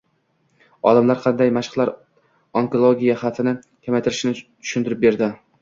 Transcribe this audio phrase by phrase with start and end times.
[0.91, 1.91] Olimlar qanday mashqlar
[2.63, 5.33] onkologiya xavfini kamaytirishini tushuntirib berdi